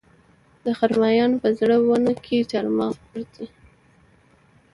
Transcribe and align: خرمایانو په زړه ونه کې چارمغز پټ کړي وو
خرمایانو 0.77 1.41
په 1.43 1.49
زړه 1.59 1.75
ونه 1.79 2.13
کې 2.25 2.47
چارمغز 2.51 2.97
پټ 3.09 3.25
کړي 3.33 3.45
وو 3.51 3.63